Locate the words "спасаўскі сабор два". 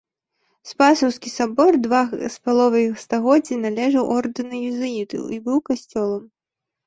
0.69-1.99